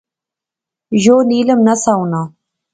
یو 1.03 1.17
نیلم 1.29 1.59
نہسا 1.65 1.93
ہونا 1.97 2.21